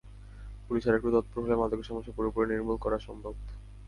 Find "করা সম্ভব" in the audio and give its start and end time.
2.77-3.33